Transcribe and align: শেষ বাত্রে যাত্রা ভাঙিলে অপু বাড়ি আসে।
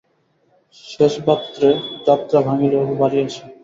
শেষ 0.85 1.13
বাত্রে 1.25 1.69
যাত্রা 2.07 2.39
ভাঙিলে 2.47 2.75
অপু 2.79 2.93
বাড়ি 3.01 3.17
আসে। 3.25 3.43